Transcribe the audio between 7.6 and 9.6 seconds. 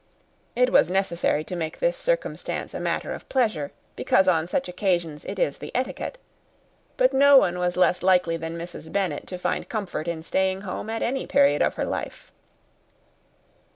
less likely than Mrs. Bennet to